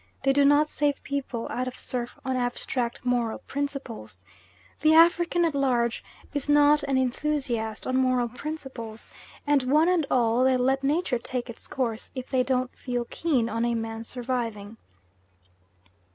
[0.23, 4.19] They do not save people out of surf on abstract moral principles.
[4.79, 9.11] The African at large is not an enthusiast on moral principles,
[9.45, 13.47] and one and all they'll let nature take its course if they don't feel keen
[13.47, 14.77] on a man surviving.